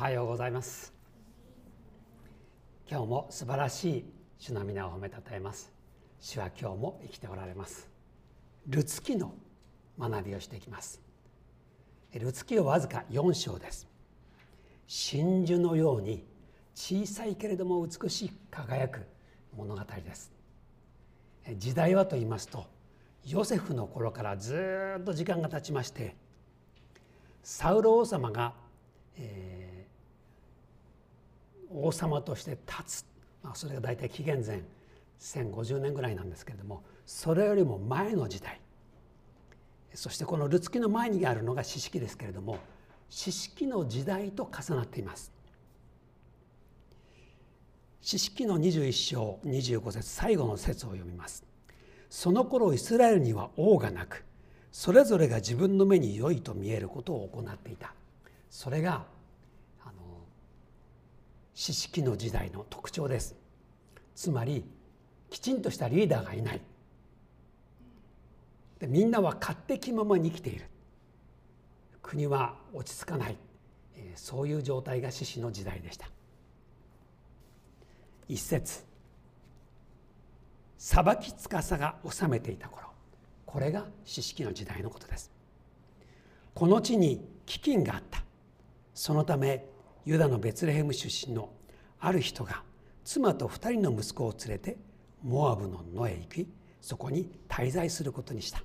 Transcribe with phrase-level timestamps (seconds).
[0.00, 0.94] はようございます。
[2.90, 4.04] 今日も素晴らしい
[4.38, 5.74] 主の皆を褒めたたえます。
[6.18, 7.86] 主は今日も生きておられます。
[8.66, 9.34] ルツキの
[9.98, 11.02] 学びをしていきます。
[12.14, 13.86] ルツキはわずか4章です。
[14.86, 16.24] 真珠のように
[16.74, 19.06] 小さいけれども美しい輝く
[19.54, 20.32] 物語です。
[21.58, 22.64] 時代はと言いますと
[23.26, 26.16] ヨセフの頃からずっと時間が経ちまして
[27.42, 28.54] サウル王様が、
[29.18, 29.69] えー、
[31.70, 33.06] 王様として立つ、
[33.42, 34.62] まあ、それが大体紀元前
[35.20, 38.60] 1050年ぐらいなんですけれどもそれよりも前の時代
[39.94, 42.58] そしてこのルツキの前にあるのが四式ですけれども
[43.08, 45.32] 四式の時代と重なっています。
[48.00, 51.44] 四式の21章25節最後の説を読みます。
[52.08, 54.24] その頃イスラエルには王がなく
[54.72, 57.94] それぞれが自分の目に良いと見えることを行っていた
[58.50, 59.06] それが
[61.54, 63.36] 四式の時代の特徴です。
[64.14, 64.64] つまり
[65.30, 66.60] きちんとしたリーダーがいない。
[68.78, 70.66] でみんなは勝手気ままに生きている。
[72.02, 73.36] 国は落ち着かない。
[74.14, 76.08] そういう状態が獅子の時代でした。
[78.28, 78.84] 一節。
[80.78, 82.88] 裁き司が治めていた頃。
[83.44, 85.30] これが四式の時代のことです。
[86.54, 88.22] この地に飢饉があった。
[88.94, 89.64] そのため
[90.04, 91.50] ユダのベツレヘム出身の
[91.98, 92.62] ある人が
[93.04, 94.76] 妻と2人の息子を連れて
[95.22, 96.48] モアブの野へ行き
[96.80, 98.62] そこに滞在することにした。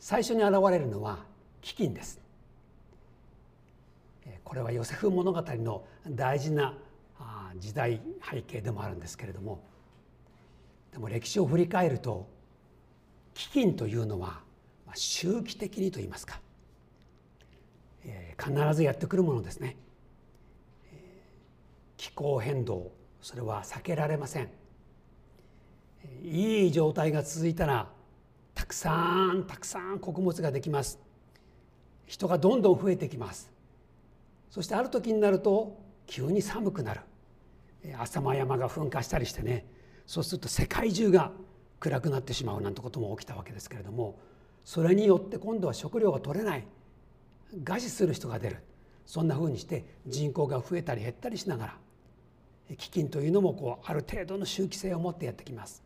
[0.00, 1.18] 最初に現れるのは
[1.62, 2.20] 飢饉です。
[4.44, 6.74] これはヨセフ物語の大事な
[7.58, 9.62] 時代背景でもあるんですけれども。
[10.92, 12.26] でも歴史を振り返ると
[13.34, 14.40] 飢饉というのは
[14.94, 16.40] 周期的にといいますか、
[18.38, 19.76] 必ずやってくるものですね、
[21.96, 24.50] 気候変動それは避けられません。
[26.22, 27.90] いい状態が続いたら
[28.54, 30.98] たくさんたくさん穀物ができます。
[32.06, 33.50] 人がどんどん増えてきます。
[34.50, 37.00] そしてある時になると急に寒くなる。
[37.98, 39.66] 浅間山が噴火したりしてね。
[40.06, 41.32] そうすると世界中が
[41.80, 44.18] 暗くなってしまうなんてことも起きたわけですけれども
[44.64, 46.64] それによって今度は食料が取れない。
[47.56, 48.58] 餓死する人が出る。
[49.06, 51.78] そんなふうにして人口が増えたり減ったりしながら
[52.68, 55.82] 飢饉というのもこうある程度の周期性を持ってやってきます。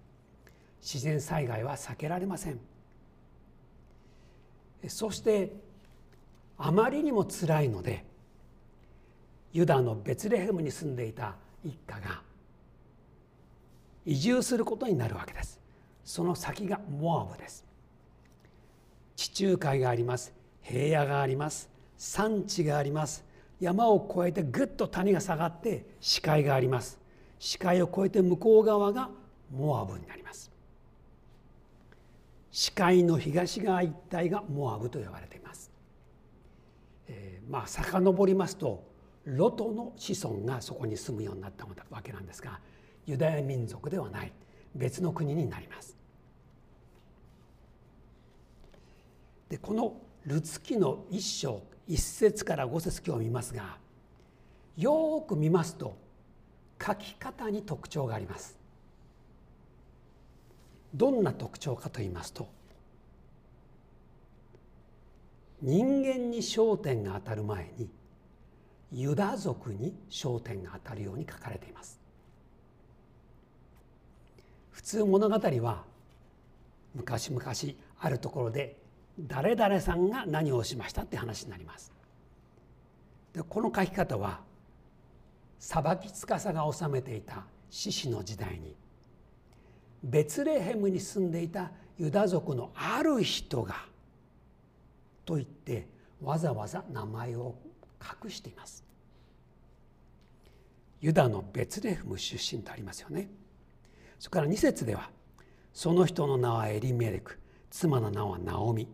[0.81, 2.59] 自然災害は避けられません。
[4.89, 5.53] そして
[6.59, 8.05] あまりにもつらいので
[9.53, 12.23] ユダのベツレヘムに住んでいた一家が
[14.05, 15.61] 移住することになるわけです。
[16.05, 17.65] その先がモアブです。
[19.15, 20.42] 地中海があります。
[20.63, 21.69] 平野があります。
[21.97, 23.25] 山地があります。
[23.61, 26.99] 山を越えてぐっと谷が下がって視界があります。
[27.39, 29.11] 視界を越えて向こう側が
[29.51, 30.53] モアブになります。
[32.53, 35.71] 視界の東側一帯がモアブと呼ばれています、
[37.09, 38.85] えー、まあ遡りますと
[39.25, 42.61] ロトの子孫がそこに住むようになったわけなんですが
[43.07, 44.33] ユダヤ民族ではない。
[44.75, 45.97] 別の国になります。
[49.49, 49.95] でこの
[50.27, 53.77] ルツキの一章一節から五節今日見ますが
[54.77, 55.97] よく見ますと
[56.81, 58.59] 書き方に特徴があります。
[60.95, 62.49] どんな特徴かと言いますと
[65.63, 67.89] 人間に焦点が当たる前に
[68.93, 71.99] ユダ族に焦点が当たるように書かれています。
[74.71, 75.85] 普通物語は
[76.95, 77.45] 昔々
[78.01, 78.82] あるところで
[79.19, 81.93] 誰々さんが何をしましたって話になります。
[83.33, 84.41] でこの書き方は
[85.59, 88.75] 裁き司が治めていた獅子の時代に
[90.03, 93.77] ベツレヘムに住んでいたユダ族のある人が
[95.25, 95.87] と言って
[96.21, 97.55] わざわざ名前を
[98.25, 98.85] 隠しています。
[101.01, 103.29] ユダのベツレヘム出身とありますよね。
[104.19, 105.11] それから2節では
[105.73, 107.39] その人の名はエリメレク
[107.71, 108.89] 妻の名はナオミ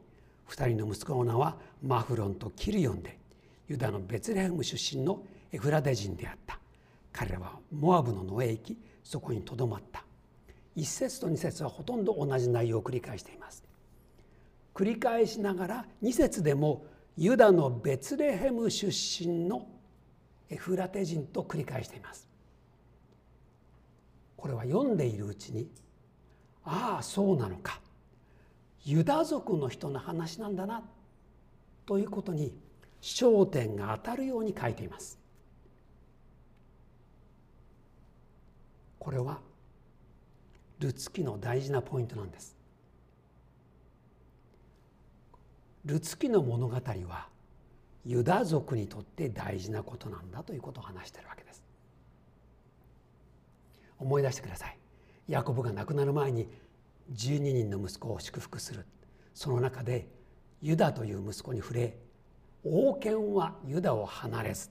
[0.49, 3.19] 2人の息子の名はマフロンとキリヨンで
[3.69, 5.23] ユダのベツレヘム出身の
[5.53, 6.59] エフラデ人であった。
[7.13, 10.05] 彼らはモアブの野へ行きそこにとどまった。
[10.77, 13.65] 1節と2節はほとんど同じ内容を繰り返しています。
[14.75, 16.87] 繰り返しながら2節でも
[17.17, 19.67] ユダのベツレヘム出身の
[20.49, 22.29] エフラテ人と繰り返しています。
[24.37, 25.69] これは読んでいるうちに
[26.65, 27.81] ああそうなのか。
[28.89, 30.83] ユダ族の人の話なんだな
[31.85, 32.55] ということに
[33.03, 35.19] 焦点が当たるように書いています。
[38.99, 39.41] これは
[40.79, 42.57] ルツキの大事なポイントなんです。
[45.85, 47.29] ルツキの物語は
[48.07, 51.63] ユダ族にとって大事なことなんだということを話しているわけです。
[53.99, 54.79] 思い出してください。
[55.29, 56.49] ヤコブが亡くなる前に
[57.13, 58.87] 12人の息子を祝福する。
[59.35, 60.09] その中で
[60.61, 61.97] ユダという息子に触れ
[62.65, 64.71] 王権はユダを離れず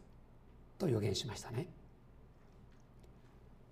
[0.77, 1.67] と予言しましたね。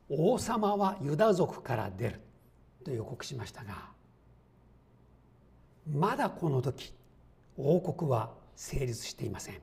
[0.09, 2.21] 王様はユダ族から出る
[2.83, 3.89] と予告しましたが
[5.91, 6.93] まだこの時
[7.57, 9.61] 王国は成立していません。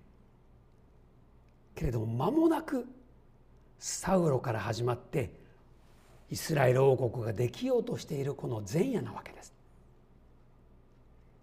[1.75, 2.87] けれども間もなく
[3.79, 5.42] サウロから始まって
[6.32, 9.52] イスラエル王国ができようとしているこの前夜なわけです。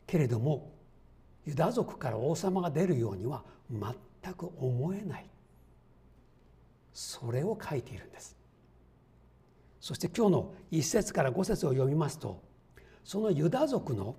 [0.07, 0.71] けれども
[1.45, 5.29] ユダ族から王様が出るようには全く思えない。
[6.91, 8.35] それを書いているんです。
[9.79, 12.41] そして今日の1節から5節を読みますと
[13.03, 14.15] そのユダ族の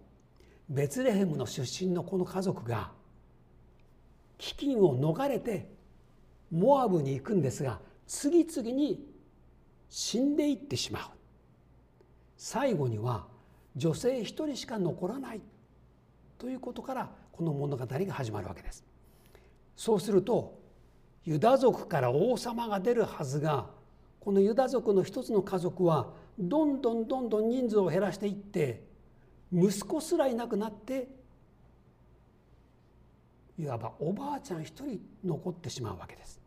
[0.69, 2.93] ベツレヘムの出身のこの家族が
[4.38, 5.69] 飢饉を逃れて
[6.52, 9.11] モアブに行くんですが次々に
[9.91, 11.03] 死んでいってしまう。
[12.37, 13.27] 最後には
[13.77, 15.41] 女性一人しか残らない。
[16.39, 18.85] ということからこの物語が始まるわけです。
[19.77, 20.59] そうすると
[21.25, 23.69] ユダ族から王様が出るはずが
[24.21, 28.85] このユダ族の一つの家族はどんどんどんどん人数を減らしていって
[29.53, 31.09] 息子すらいなくなって
[33.59, 36.40] いわばおばあちゃん一人残ってしまうわけです。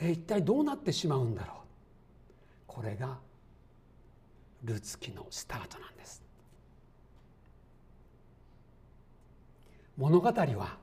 [0.00, 1.56] え一体どうなってしまうんだろう？
[2.66, 3.18] これが
[4.64, 6.22] ルツキのスタートなんです。
[9.96, 10.76] 物語は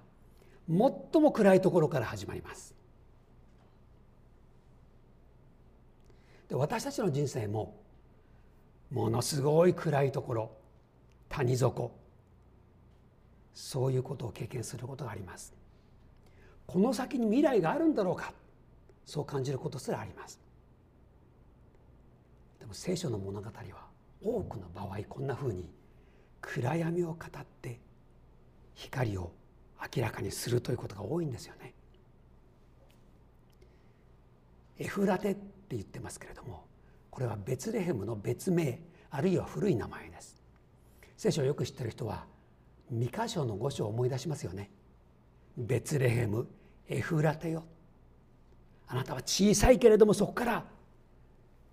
[0.68, 2.74] 最も暗いところから始まります。
[6.50, 7.76] で私たちの人生も
[8.90, 10.52] ものすごい暗いところ
[11.30, 11.96] 谷底
[13.54, 15.54] そういうことを経験することがあります
[16.68, 18.34] この先に未来があるんだろうか？
[19.06, 20.40] そう感じることすらあります。
[22.60, 23.54] でも聖書の物語は
[24.22, 25.70] 多くの場合こんなふうに
[26.42, 27.80] 暗闇を語って
[28.74, 29.32] 光を
[29.96, 31.74] 明らかにするということが多いんですよね。
[34.80, 35.42] エフラテって
[35.72, 36.66] 言ってますけれども
[37.12, 40.42] これはベツレヘムの別名あるいは古い名前です。
[41.18, 42.26] 聖書をよく知ってる人は
[42.94, 44.72] 2箇所の5章を思い出しますよね。
[45.58, 46.48] ベツレヘム
[46.88, 47.64] エフラテよ。
[48.88, 50.66] あなたは小さいけれどもそこから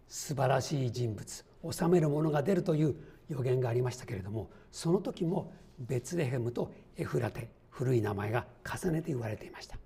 [0.08, 2.96] 素晴らしい人物治めるものが出るという
[3.28, 9.76] 予言がありましたけれどもその時もベツレヘムとエフラテ古い名前が重ねて言われていました。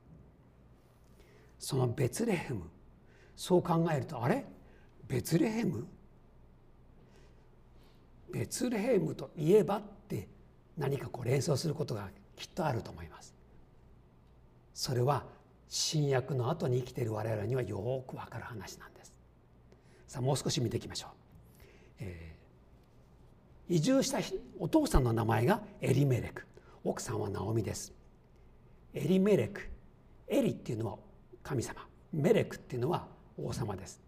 [1.59, 2.65] そのベツレヘム
[3.37, 4.45] そう考えるとあれ？
[5.07, 5.87] ベツレヘム？
[8.33, 10.29] ベツレヘムといえばって
[10.77, 13.35] 何かこう連想することがきっとあると思います。
[14.73, 15.25] それは
[15.77, 19.13] 新約の後に生きている我々にはよくわかる話なんです。
[20.07, 21.11] さあもう少し見ていきましょう。
[21.99, 24.19] えー、移住した
[24.61, 26.47] お父さんの名前がエリメレク
[26.85, 27.93] 奥さんはナオミです。
[28.93, 29.63] エリメレク
[30.29, 30.99] エリっていうのは
[31.43, 34.01] 神様メレクっていうのは王様です。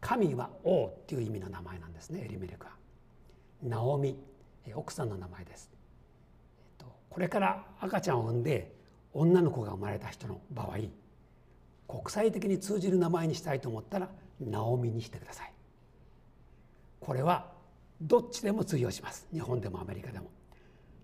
[0.00, 2.72] 神は王っていう意味の名前なんですねエリメレクは。
[3.62, 4.18] ナオミ
[4.74, 5.70] 奥さんの名前です。
[6.58, 8.77] えっとこれから赤ちゃんを産んで
[9.18, 10.76] 女の子が生まれた人の場合
[11.88, 14.08] 国際的に通じる名前にしたいと思ったら
[14.40, 15.52] ナオミにしてください。
[17.00, 17.50] これは
[18.00, 20.30] どっちでも通用します日本でもアメリカでも。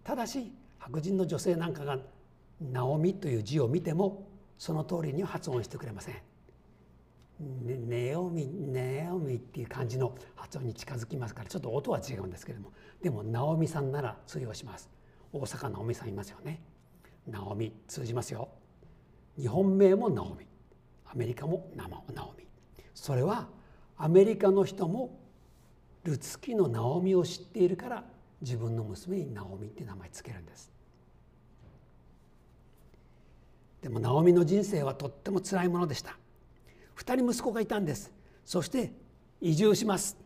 [0.04, 1.98] ただし白人の女性なんかが
[2.60, 4.28] 「ナオミ」という字を見ても
[4.58, 6.14] その通りには発音してくれません。
[7.40, 14.88] ネオミネオミっていう感じの発音に近づきますからちょっと音は違うんですけれどもでもナオミさんなら通用します
[15.32, 16.62] 大阪直美さんいますよね
[17.26, 18.48] 直美通じますよ。
[19.38, 20.46] 日本名も直美
[21.06, 22.46] アメリカも直美
[22.94, 23.48] それは
[23.96, 25.18] アメリカの人も
[26.04, 28.04] ルツキの直美を知っているから
[28.40, 30.70] 自分の娘に直美って名前つけるんです。
[33.80, 36.16] でも直美の人生はとっても辛いものでした。
[36.96, 38.12] 2人息子がいたんです。
[38.44, 38.92] そして
[39.40, 40.16] 移住します。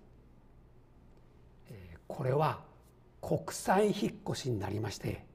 [2.06, 2.64] これは
[3.20, 5.27] 国際引っ越しになりまして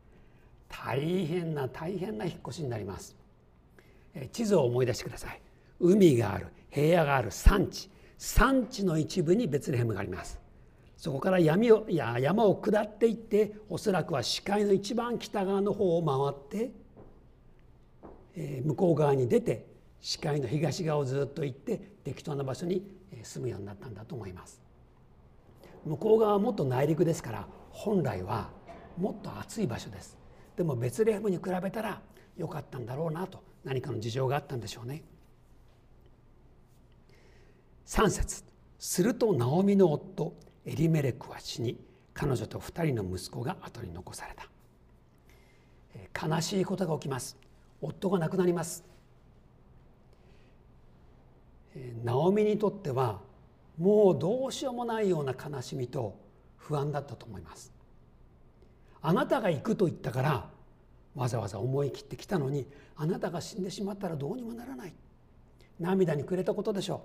[0.86, 3.16] 大変な大変な引っ越しになります
[4.32, 5.42] 地図を思い出してください
[5.80, 10.40] 海がある平野がある山地山地の一部にベツレヘムがあります
[10.98, 16.72] そこから闇をいや山を下っていっておそらくは視界の一番北側の方を回って、
[18.36, 19.66] えー、向こう側に出て
[20.00, 22.86] 視界の東側をずっと行って適当な場所に
[23.22, 24.62] 住むようになったんだと思います。
[25.86, 28.50] 向こう側はもっと内陸ですから本来は
[28.98, 30.23] もっと暑い場所です。
[30.56, 32.02] でもベツレヘムに比べたら
[32.38, 33.44] 良かったんだろうなと。
[33.64, 35.04] 何かの事情があったんでしょうね。
[37.86, 38.44] 3節。
[38.78, 40.34] するとナオミの夫
[40.66, 41.80] エリメレクは死に
[42.14, 44.50] 彼女と2人の息子が後に残された。
[46.28, 47.38] 悲しいことが起きます。
[47.82, 48.84] 夫が亡くなります。
[52.04, 53.22] ナオミにとっては
[53.78, 56.16] もうどうしようもないような悲しみと
[56.58, 57.73] 不安だったと思います。
[59.04, 60.50] あなたが行くと言ったから
[61.14, 64.94] わざわざ思い切ってきたのにあなたが死んでしまったらどうにもならない。
[65.80, 67.00] 涙にくれたことでしょう。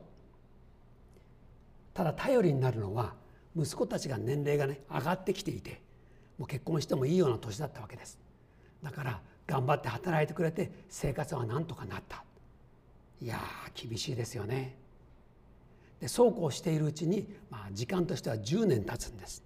[1.94, 3.14] ただ頼りになるのは
[3.56, 5.82] 息子たちが年齢がね上がってきていて
[6.38, 8.18] もう結婚してもいいような年だったわけです。
[8.82, 12.24] だから頑張って働いてくれて生活はなんとかなった。
[13.20, 13.40] いや
[13.74, 14.76] 厳しいですよね。
[16.00, 19.42] でそうこうしているうちに、まあ、時間としては10年経つんです。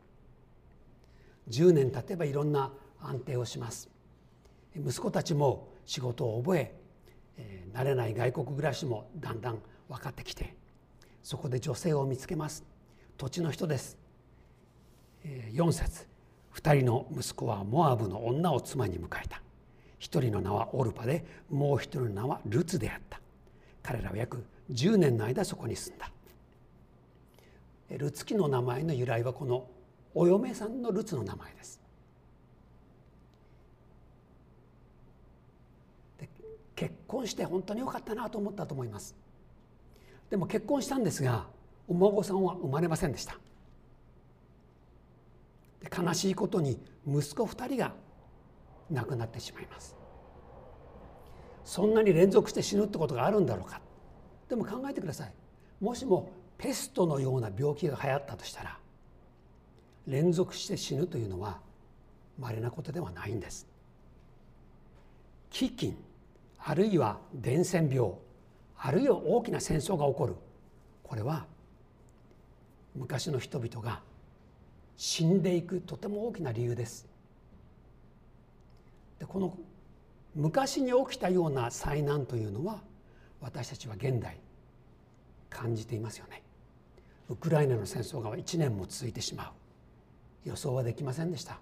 [1.49, 3.90] 10年経てばいろんな安定をします。
[4.76, 6.75] 息子たちも仕事を覚え
[7.37, 9.58] えー、慣れない外国暮らしもだんだん
[9.88, 10.54] 分かってきて
[11.22, 12.64] そこで女性を見つけます。
[13.16, 13.96] 土地の人です。
[15.52, 16.08] 4節
[16.54, 19.40] 2人の息子はモアブの女を妻に迎えた。
[20.00, 23.20] 1人の名はオルパでもう1人の名はルツであった。
[23.82, 26.11] 彼らは約10年の間そこに住んだ。
[27.90, 29.68] ルツキの名前の由来はこの
[30.14, 31.81] お嫁さんのルツの名前です。
[36.19, 36.28] で
[36.75, 39.16] 結婚して本当によかったなと思ったと思います。
[40.31, 41.47] でも結婚したんですが
[41.88, 43.38] お孫さんは生まれませんでした。
[45.95, 47.95] 悲しいことに息子2人が
[48.90, 49.97] 亡くなってしまいます。
[51.64, 53.81] そんなに連続して死ぬってことがあるんだろうか。
[54.49, 55.33] でも考えてください。
[55.81, 58.78] もしもペストのような病気が流行ったとしたら
[60.06, 61.61] 連続して死ぬというのは
[62.38, 63.66] 稀なことではないんです。
[65.50, 65.94] 飢饉
[66.59, 68.12] あるいは伝染病
[68.76, 70.35] あるいは大きな戦争が起こる。
[71.02, 71.47] これは
[72.94, 74.00] 昔の人々が
[74.97, 77.06] 死んでいくとても大きな理由です。
[79.18, 79.56] でこの
[80.35, 82.80] 昔に起きたような災難というのは
[83.40, 84.38] 私たちは現代
[85.50, 86.42] 感じていますよね。
[87.28, 89.62] ウクライナの戦争が1年も続いてしまう。
[90.44, 91.58] 予想はできませんでした。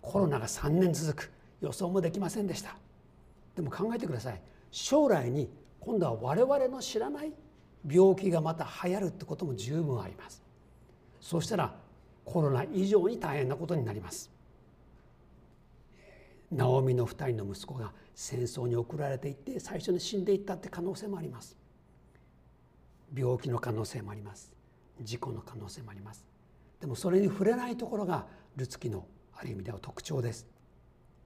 [0.00, 1.38] コロナが3年続く。
[1.60, 2.76] 予想もできませんでした。
[3.56, 4.40] でも考えてください。
[4.70, 5.50] 将来に
[5.80, 7.32] 今度は我々の知らない
[7.88, 10.42] 病気がまた流行るってことも十分あります。
[11.20, 11.74] そうしたら
[12.24, 14.30] コロナ以上に大変なことになります。
[16.52, 21.56] ナオミの2人の息子が戦争に送られていって最初に死んでいったって可能性もあります。
[23.14, 24.52] 病気の可能性もあります。
[25.02, 26.27] 事故の可能性もあります。
[26.80, 30.46] でもそれに触れないところがルツキのある意味では特徴です。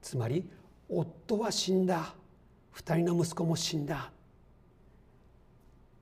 [0.01, 0.49] つまり
[0.89, 2.15] 夫は死んだ。
[2.75, 4.11] 2人の息子も死んだ。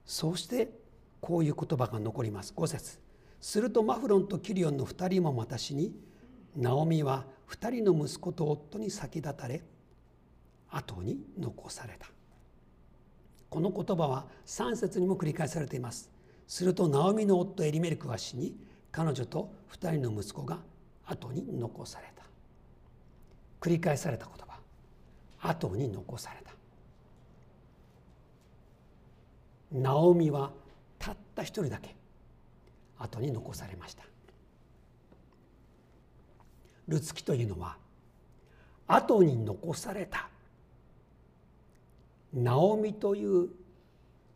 [0.06, 0.72] そうして
[1.20, 2.54] こういう言葉が残ります。
[2.56, 3.00] 5節。
[3.40, 5.94] するとマフロンとキリオンの2人も私に
[6.56, 9.64] ナオミは2人の息子と夫に先立たれ
[10.70, 12.08] 後に残された。
[13.50, 16.10] この言葉は3節にも繰り返されています。
[16.48, 18.56] するとナオミの夫エリメルクは死に
[18.92, 20.60] 彼女と2人の息子が
[21.06, 22.24] 後に残された。
[23.60, 24.60] 繰り返された言葉。
[25.40, 26.52] 後に残された。
[29.72, 30.52] ナオミは
[31.00, 31.96] たった一人だけ。
[32.98, 34.04] 後に残されました。
[36.88, 37.78] ルツキというのは
[38.88, 40.30] 後に残された。
[42.34, 43.50] ナオミという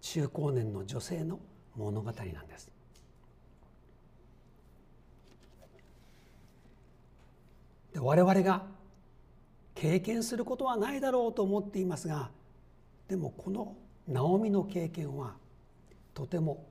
[0.01, 1.39] 中高年の女性の
[1.75, 2.74] 物語なんです。
[7.95, 8.61] で我々が
[9.73, 12.29] 経験することはないだろうと思っていますが
[13.07, 13.73] でもこの
[14.05, 15.35] ナオミの経験は
[16.13, 16.65] とても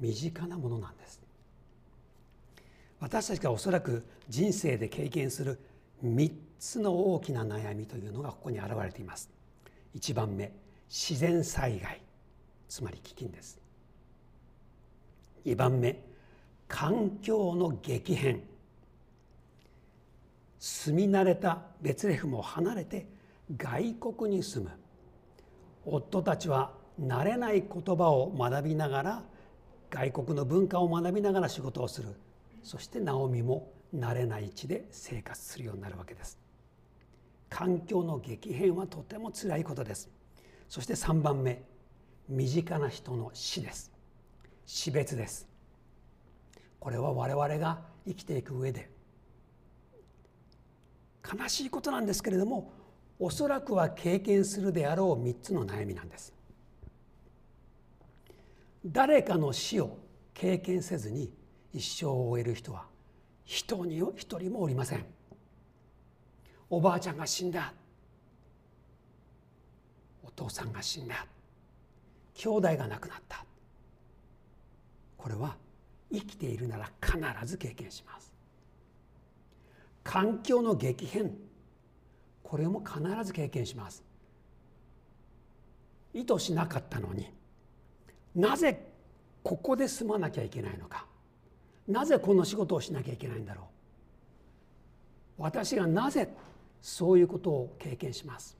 [0.00, 1.20] 身近なものなんです。
[2.98, 5.58] 私たちがおそらく人生で経験する
[6.02, 9.28] 3つの大きな悩みというのがここに現れています。
[9.94, 10.50] 1番目
[10.88, 12.00] 自然災害
[12.68, 13.58] つまり飢饉です。
[15.44, 16.02] 2番目
[16.68, 18.53] 環境の激変。
[20.66, 23.06] 住み慣れたベツレフムを離れて
[23.54, 24.70] 外国に住む。
[25.84, 29.22] 夫たちは慣れない言葉を学びながら
[29.90, 32.14] 外国の文化を学びながら仕事をする。
[32.62, 36.38] そしてナオミも慣れない地で生活するようになるわけです。
[37.50, 40.08] 環境の激変はとてもつらいことです。
[40.70, 41.62] そして3番目
[42.26, 43.92] 身近な人の死です。
[44.64, 45.46] 死別です。
[46.80, 48.93] これは我々が生きていく上で
[51.32, 52.72] 悲しいことなんですけれども
[53.18, 56.34] おそらくは経験するであろう3つの悩みなんです。
[58.84, 59.96] 誰かの死を
[60.34, 61.32] 経験せずに
[61.72, 62.84] 一生を終える人は
[63.44, 65.04] 人に一人もおりません。
[66.68, 67.72] おばあちゃんが死んだ。
[70.22, 71.26] お父さんが死んだ。
[72.34, 73.44] 兄弟が亡くなった。
[75.16, 75.56] これは
[76.12, 78.33] 生きているなら必ず経験します。
[80.04, 81.34] 環境の激変。
[82.42, 84.04] これも必ず経験します。
[86.12, 87.28] 意図しなかったのに
[88.36, 88.92] なぜ
[89.42, 91.06] ここで住まなきゃいけないのか。
[91.88, 93.64] なぜこの仕事をしなきゃいけないんだろう。
[95.42, 96.28] 私がなぜ
[96.80, 98.56] そういうことを経験します。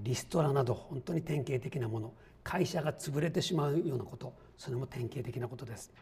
[0.00, 2.12] リストラなど本当に典型的なもの。
[2.42, 4.32] 会社が潰れてしまうようなこと。
[4.56, 5.92] それも典型的なことです。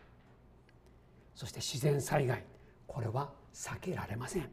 [1.35, 2.45] そして自然災害。
[2.87, 4.51] これは避けられません。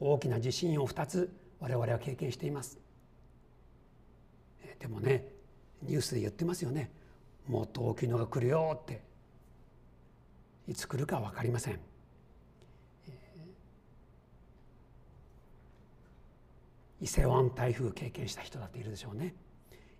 [0.00, 2.78] 大きな地震を2つ我々は経験しています。
[4.78, 5.28] でもね
[5.82, 6.90] ニュースで言ってますよね。
[7.46, 9.02] もっと大きいのが来るよって。
[10.66, 11.80] いつ来るか分かりません。
[17.02, 19.34] 伊勢湾台風経験した人だっているでしょうね。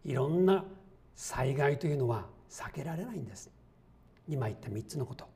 [0.04, 0.64] いろんな
[1.14, 3.50] 災害というのは避けられないんです。
[4.28, 5.28] 今言った3つのこと。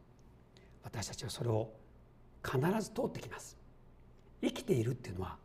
[0.83, 1.71] 私たちはそれを
[2.45, 3.57] 必ず通ってきます。
[4.43, 5.37] 生きているっていうのは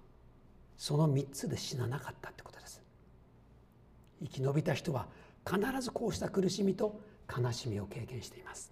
[0.78, 2.82] その3つで死ななかったってことです。
[4.22, 5.08] 生き延びた人は
[5.48, 8.72] 必ずこうした苦しみと悲しみを経験しています、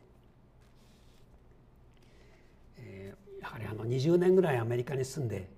[2.77, 5.49] えー、やはりあの20年ぐらいアメリカに住んで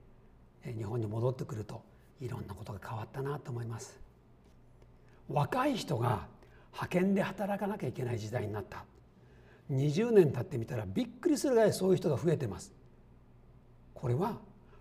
[0.64, 1.82] 日本に戻ってくると
[2.22, 4.00] いろんなことが変わったなと思います。
[5.30, 6.28] 若い人が
[6.72, 8.84] 派遣で働かなきゃいけない時代になった。
[9.72, 12.74] 20年経ってみたらびっくりするぐらいそういう人が増えてます。
[13.94, 14.38] これは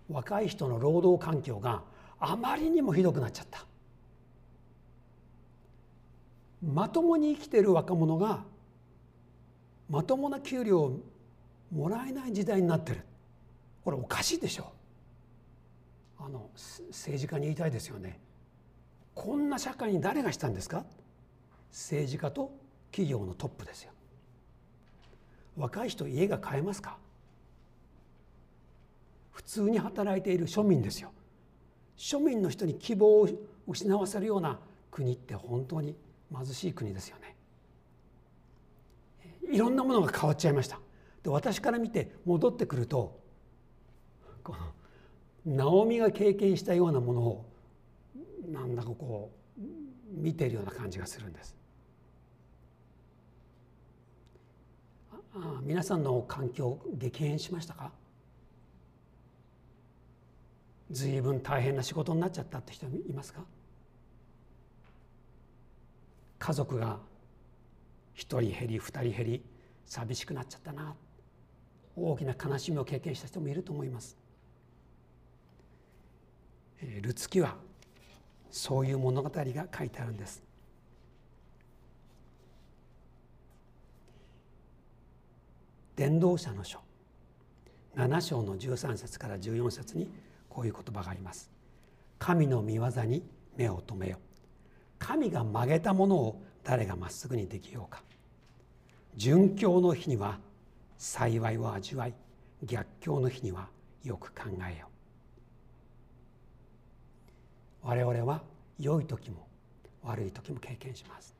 [0.09, 1.83] 若い人の労働環境が
[2.19, 3.65] あまりにもひどくなっちゃった。
[6.61, 8.43] まともに生きている若者が
[9.89, 10.99] まともな給料を
[11.71, 13.01] もらえない時代になってる。
[13.83, 14.71] これおかしいでしょ。
[16.19, 16.49] あの
[16.89, 18.19] 政治家に言いたいですよね。
[19.13, 20.83] こんな社会に誰がしたんですか？
[21.71, 22.51] 政治家と
[22.91, 23.91] 企業のトップですよ。
[25.59, 26.97] 若い人家が買えますか？
[29.31, 31.11] 普通に働いている庶民ですよ。
[31.97, 33.27] 庶民の人に希望を
[33.67, 35.95] 失わせるような国って本当に
[36.33, 37.35] 貧しい国ですよね。
[39.51, 40.79] いろんなものが変わっちゃいました。
[41.23, 43.19] で私から見て戻ってくると
[44.43, 47.45] このナオミが経験したようなものを
[48.47, 49.61] なんだかこう
[50.11, 51.55] 見ているような感じがするんです
[55.11, 55.28] あ
[55.63, 57.91] 皆さんの環境激変しましたか？
[60.91, 63.41] 随分大変な仕事になっちゃったって人いますか？
[66.39, 66.99] 家族が
[68.15, 69.43] 1人減り2人減り
[69.85, 70.95] 寂しくなっちゃったな
[71.95, 74.17] 大きな悲しみを経験した人もいると思います。
[77.01, 77.55] ルツキは
[78.51, 80.41] そういう物語が書いてあるんです。
[85.99, 86.79] 伝道者の書
[87.97, 90.09] 7章の13節から14節に
[90.47, 91.51] こういう言葉があります。
[92.17, 93.21] 神の御業に
[93.57, 94.17] 目を留めよ。
[94.97, 98.01] 神が曲げたものを誰がまっすぐにできようか。
[99.17, 100.39] 殉教の日には
[100.97, 102.13] 幸いを味わい
[102.63, 103.67] 逆境の日には
[104.01, 104.87] よく考えよ
[107.83, 108.41] 我々は
[108.79, 109.49] 良い時も
[110.03, 111.35] 悪い時も経験します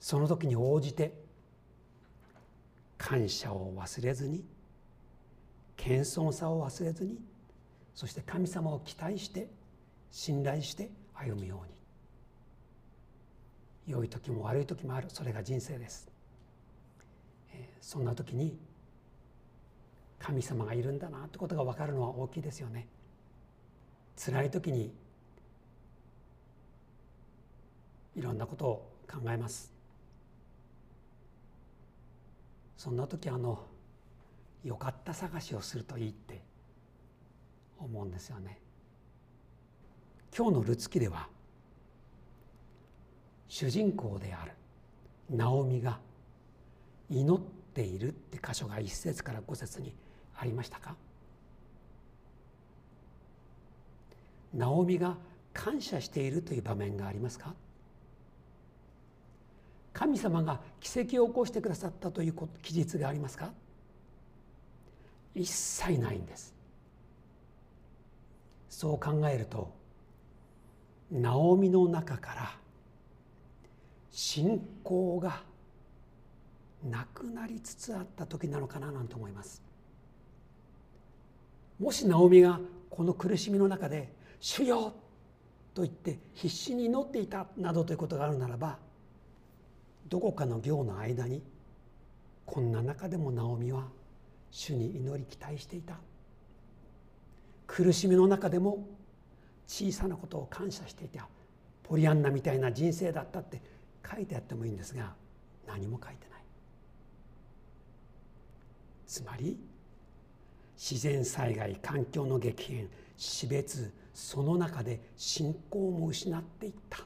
[0.00, 1.21] その時に応じて
[3.02, 4.44] 感謝を忘れずに
[5.76, 7.18] 謙遜さを忘れずに
[7.96, 9.50] そして神様を期待して
[10.12, 11.72] 信頼して歩むように。
[13.92, 15.08] 良い時も悪い時もある。
[15.10, 16.08] それが人生です。
[17.80, 18.56] そんな時に
[20.20, 22.86] 神様がいるんだなってことが分かるのは大きいですよね。
[24.16, 24.94] 辛い時に
[28.14, 29.72] いろんなことを考えます。
[32.82, 33.60] そんな時あの
[34.64, 36.42] よかった探しをするといいって
[37.78, 38.58] 思うんですよね。
[40.36, 41.28] 今日のルツキでは
[43.46, 44.50] 主人公である
[45.30, 46.00] ナオミが
[47.08, 47.40] 祈っ
[47.72, 49.94] ているって箇所が1節から5節に
[50.36, 50.96] ありましたか？
[54.52, 55.16] ナオミが
[55.52, 57.54] 感謝しているという場面がありますか？
[59.92, 63.52] 神様が奇跡を起こしてくださったという記述がありますか？
[65.34, 66.54] 一切ないんです
[68.68, 69.72] そう考えると
[71.10, 72.50] ナオミの中から
[74.10, 75.42] 信仰が
[76.84, 79.62] なくなりつつあった時なのかななんて思います
[81.78, 84.92] もしナオミがこの苦しみの中で「主よ!」
[85.74, 88.78] と言って必死に祈っていたなどということがあるならば
[90.08, 91.42] どこかの行の間に
[92.44, 93.88] こんな中でもナオミは
[94.50, 95.98] 主に祈り期待していた。
[97.66, 98.86] 苦しみの中でも
[99.66, 101.28] 小さなことを感謝していた。
[101.82, 103.60] ポリアンナみたいな人生だったって
[104.08, 105.14] 書いてあってもいいんですが
[105.66, 106.42] 何も書いてない。
[109.06, 109.58] つまり
[110.76, 116.98] 自然災害環境の激変死別その中で信仰も失っていった。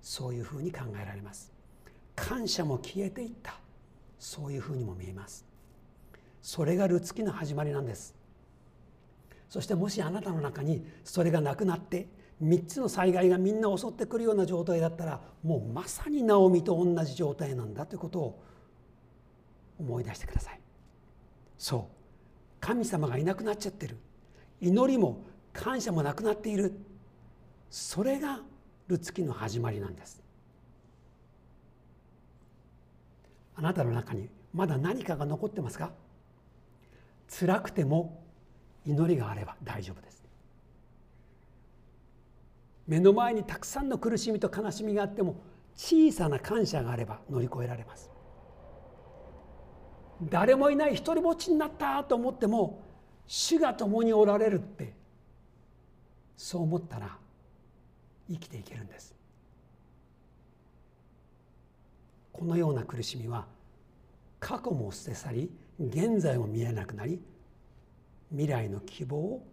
[0.00, 1.52] そういうふうに考えられます。
[2.20, 3.54] 感謝も消えていった。
[4.18, 5.46] そういうふうにも見えます。
[6.42, 8.14] それがルツキの始まりなんです。
[9.48, 12.08] そしてもしあなたの中にそれがなくなって
[12.42, 18.42] 3つの災害がみんな襲ってくるような状態だったらもうまさにナオミと同じ状態なんだということを
[19.78, 20.60] 思い出してください。
[21.58, 21.96] そう。
[22.60, 23.96] 神様がいなくなっちゃってる。
[24.60, 26.74] 祈りも感謝もなくなっている。
[27.70, 28.40] それが
[28.88, 30.22] ルツキの始まりなんです。
[33.60, 35.92] あなたの中にまだ何かが残ってますか？
[37.28, 38.24] 辛くても
[38.86, 40.24] 祈りがあれば大丈夫です。
[42.86, 45.36] 目の前にたくさんの苦しみと悲しみがあっても
[45.76, 48.10] 小さな感謝があれば乗り越えられます。
[50.22, 52.82] 誰もいない一人ぼっちになったと思っても
[53.26, 54.94] 主が共におられるって
[56.34, 57.18] そう思ったら
[58.30, 59.14] 生きていけるんです。
[62.40, 63.44] このような苦しみは
[64.38, 67.20] 過去も捨て去り現在も見えなくなり
[68.30, 69.46] 未来の希望を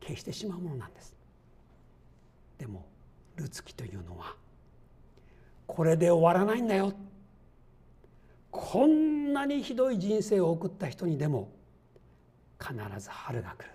[0.00, 1.14] 消してしまうものなんです。
[2.56, 2.86] でも
[3.36, 4.34] ルツキというのは
[5.66, 6.94] これで終わらないんだよ。
[8.50, 11.52] こんなにひどい人生を送った人にでも
[12.58, 13.70] 必ず春が来る。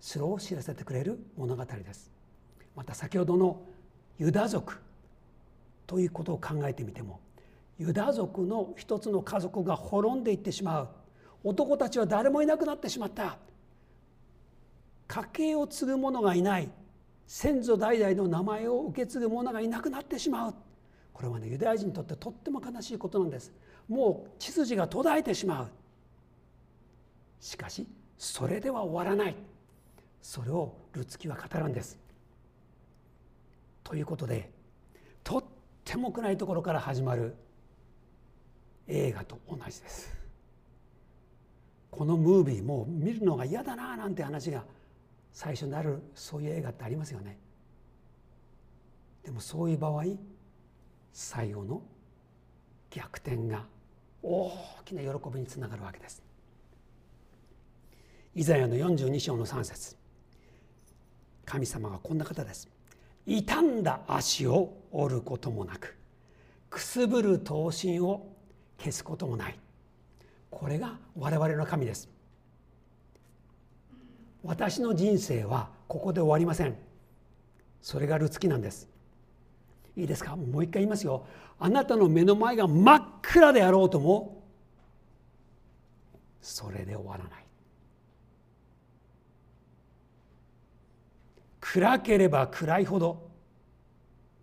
[0.00, 2.10] それを知らせてくれる物語です。
[2.74, 3.60] また先ほどの
[4.16, 4.80] ユダ族
[5.86, 7.20] ということを考えてみても
[7.82, 10.88] ユダ族の一つの家族が滅んでいってしまう。
[11.42, 13.38] 男たちは誰もいなくなってしまった。
[15.08, 16.70] 家系を継ぐ者がいない。
[17.26, 20.54] 先祖代々の名前を受け継ぐ者がいなくなってしまう。
[21.12, 23.52] これはねユダヤ人にとってとっても悲しいことなんです。
[23.88, 25.68] もう血筋が途絶えてしまう。
[27.40, 27.84] しかし
[28.16, 29.34] それでは終わらない。
[30.20, 31.98] それをルツキは語るんです。
[33.82, 34.52] ということで
[35.24, 35.44] とっ
[35.84, 37.34] ても暗いところから始まる
[38.88, 40.12] 映画と同じです。
[41.90, 44.64] このムービーもう見るのが嫌だななんて話が
[45.32, 47.38] 最初になるそういう映画ってありますよね。
[49.24, 50.04] でもそういう場合
[51.12, 51.82] 最後の
[52.90, 53.66] 逆転が
[54.22, 54.52] 大
[54.84, 56.22] きな喜びにつながるわけです。
[58.34, 59.94] イザヤの42章の3節
[61.44, 62.70] 神様はこんな方です
[63.26, 65.94] 傷んだ足を折ることもなく
[66.70, 68.31] くすぶる刀身を
[68.78, 69.58] 消すこともない。
[70.50, 72.08] これが我々の神です。
[74.42, 76.76] 私の人生はここで終わりません。
[77.80, 78.88] それがルツキなんです。
[79.96, 80.36] いいですか？
[80.36, 81.26] もう一回言いますよ。
[81.58, 84.42] あなたの目の前が真っ暗であろうとも
[86.40, 87.44] それで終わらない。
[91.60, 93.30] 暗ければ暗いほど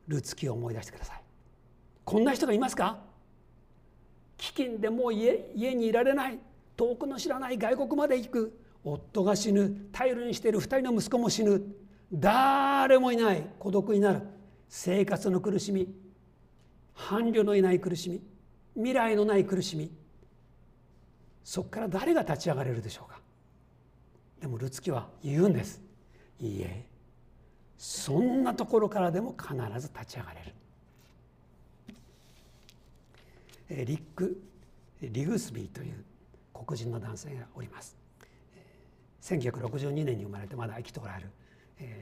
[0.07, 1.21] ルツキを思い出してください。
[2.05, 3.08] こんな人がいますか？
[4.39, 6.39] 飢饉でもう家家にいられない
[6.75, 8.60] 遠くの知らない外国まで行く。
[8.84, 11.62] 夫が死ぬ頼りにしている2人の息子も死ぬ。
[12.12, 14.21] 誰もいない孤独になる。
[14.69, 15.93] 生活の苦しみ
[16.95, 18.21] 伴侶のいない苦しみ
[18.75, 19.91] 未来のない苦しみ。
[21.43, 23.19] そこから誰が立ち上がれるでしょうか。
[24.39, 25.82] でもルツキは言うんです。
[26.39, 26.86] いいえ
[27.78, 30.54] そんなところからでも必ず立ち上がれる。
[33.69, 34.41] リック・
[35.01, 36.03] リグスビーという
[36.53, 37.97] 黒人の男性がおります。
[39.21, 41.29] 1962年に生まれてまだ生きておられる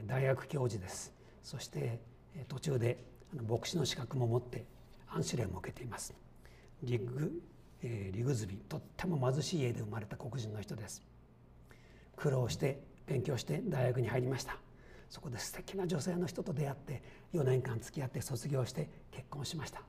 [0.06, 1.12] 大学教授です。
[1.42, 2.00] そして
[2.48, 3.04] 途中で
[3.48, 4.64] 牧師の資格も持って
[5.08, 6.14] アンシュレイも受けています。
[6.82, 7.32] リグ,、
[7.82, 11.02] リグズビーとっても貧しい家で生まれた黒人の人です。
[12.16, 14.56] 苦労して勉強して大学に入りました。
[15.10, 17.02] そこで素敵な女性の人と出会って
[17.34, 19.82] 4年間付き合って卒業して結婚しました。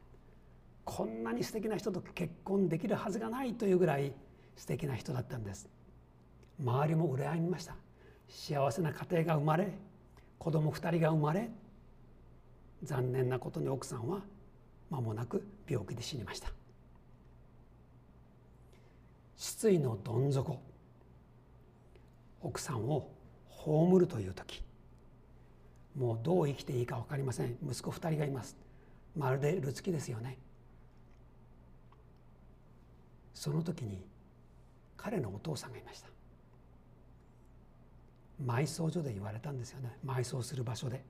[0.89, 4.12] こんなに素敵な人と結婚できるはずがないというぐらい
[4.56, 5.69] 素敵な人だったんです。
[6.60, 7.75] 周りも羨みました。
[8.28, 9.71] 幸せな家庭が生まれ
[10.39, 11.52] 子供2人が生まれ
[12.82, 14.21] 残念なことに奥さんは
[14.89, 16.52] 間もなく病気で死にました。
[19.38, 20.60] 失意のどん底
[22.41, 23.12] 奥さんを
[23.47, 24.63] 葬るという時
[25.95, 27.58] もうどう生きていいか分かりません。
[27.63, 28.58] 息子2人がいます。
[29.15, 30.39] まるでルツキですよね。
[33.34, 34.06] その時に
[34.98, 36.10] 彼のお父さんがいました。
[38.44, 39.98] 埋葬所で言われたんですよね。
[40.06, 41.04] 埋葬する場所で。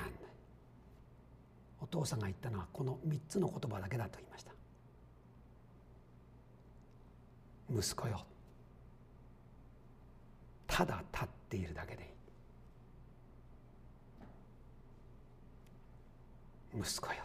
[1.80, 4.54] お父さんが言ったのはこの3つの言葉だけだと言いました。
[7.74, 8.26] 息子よ。
[10.68, 12.10] ただ立っているだけでいい。
[16.78, 17.24] 息子よ。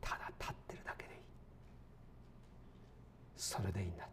[0.00, 1.20] ただ立ってるだけでいい。
[3.36, 4.08] それでいいんだ。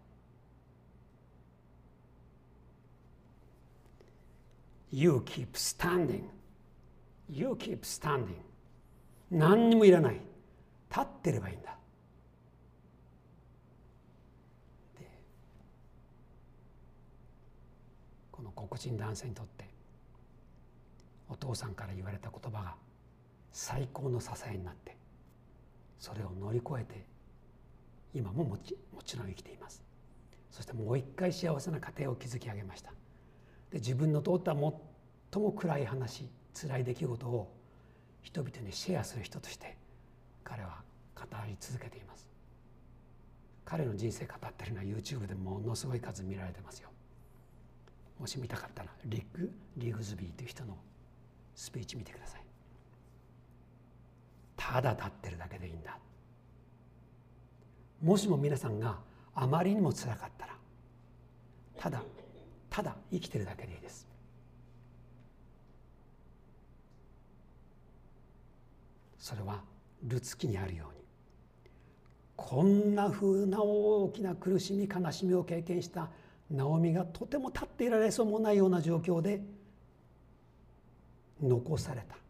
[4.91, 6.23] You keep standing.
[7.29, 8.35] You keep standing.
[9.31, 10.15] 何にもいらない。
[10.89, 11.77] 立ってればいいんだ。
[18.31, 19.65] この黒人男性にとって
[21.29, 22.75] お父さんから言われた言葉が
[23.51, 24.95] 最高の支えになって
[25.99, 27.05] それを乗り越えて
[28.13, 29.83] 今ももちもちろん生きています。
[30.49, 32.91] そしてもう一回幸せな家庭を築き上げました。
[33.71, 37.55] で自分の通った最も暗い話辛い出来事を
[38.21, 39.77] 人々にシェアする人として
[40.43, 40.81] 彼は
[41.15, 42.27] 語り続けています。
[43.63, 46.89] 彼の人生語ってるのは YouTube でものすごい数見られてますよ。
[48.19, 50.77] もし見たかったらリッグ・リグズビーという人の
[51.55, 52.50] スピーチ見てください。
[54.69, 55.97] ただ立ってるだけでいいんだ。
[58.03, 58.99] もしも皆さんが
[59.33, 60.53] あまりにもつらかったら
[61.77, 62.03] ただ
[62.69, 64.07] ただ生きてるだけでいいです。
[69.17, 69.61] それは
[70.03, 71.01] ルツキにあるように
[72.35, 76.09] こんなふうな大きな苦しみ悲しみを経験した
[76.49, 79.41] ナオミがとても立っていられそうもないような状況で
[81.41, 82.20] 残された。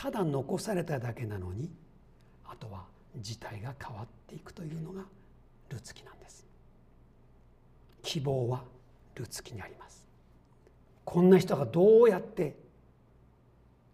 [0.00, 1.70] ただ残されただけなのに
[2.46, 2.84] あとは
[3.18, 5.02] 事態が変わっていくというのが
[5.68, 6.46] ルツキなんです。
[8.02, 8.64] 希望は
[9.14, 10.08] ルツキにあります。
[11.04, 12.56] こんな人がどうやって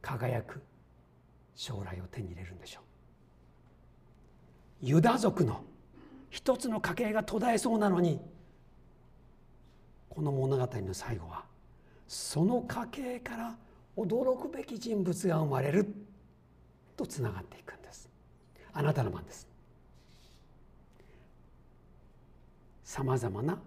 [0.01, 0.62] 輝く
[1.57, 2.81] 将来を手に入れるんでしょ
[4.83, 4.87] う。
[4.87, 5.64] ユダ族の
[6.31, 8.21] 一つの家系が途絶えそうなのに
[10.09, 11.47] この物語の最後は
[12.07, 13.57] その家系から
[13.97, 15.87] 驚くべき人物が生まれる。
[16.97, 18.09] とつながっていくんです。
[18.73, 19.47] あなたの番です。
[22.85, 23.59] さまざまな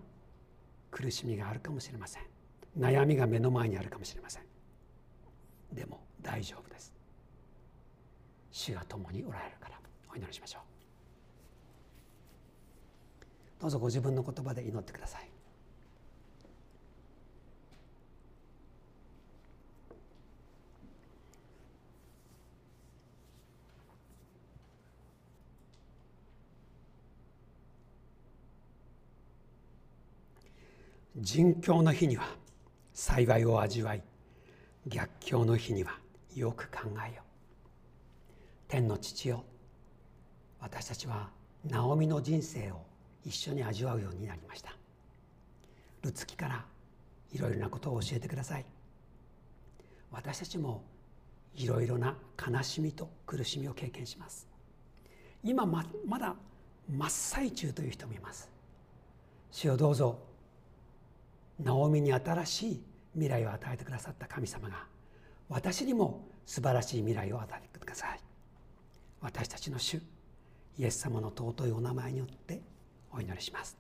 [0.90, 2.24] 苦しみがあるかもしれません。
[2.78, 4.44] 悩みが目の前にあるかもしれません。
[5.72, 6.94] でも大丈夫です。
[8.52, 9.80] 主が共におられるから。
[10.12, 10.62] お祈りしましょう。
[13.62, 15.29] どうぞご自分の言葉で祈ってください。
[31.22, 32.24] 人境の日には
[32.94, 34.04] 幸いを味わい
[34.88, 36.00] 逆境の日には
[36.34, 37.24] よく考えよ
[38.70, 39.44] 天の父よ
[40.62, 41.30] 私たちは
[41.66, 42.82] ナオミの人生を
[43.26, 44.74] 一緒に味わうようになりました。
[46.02, 46.66] ルツキから
[47.34, 48.66] いろいろなことを教えてください。
[50.12, 50.84] 私たちも
[51.56, 54.48] いろいろな悲しみと苦しみを経験します。
[55.44, 56.36] 今ままだ
[56.90, 58.50] 真っ最中という人もいます。
[59.52, 60.29] 主をどうぞ
[61.60, 64.86] ナオミに新しい未来を与えてくださった神様が
[65.50, 68.20] 私にも素晴らしい未来を与えてください。
[69.22, 70.02] 私たちの主
[70.78, 72.62] イエス様の尊いお名前によって
[73.12, 73.78] お祈りします。